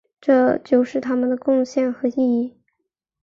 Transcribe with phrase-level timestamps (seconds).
[0.19, 2.57] 这就是他们的贡献和意义。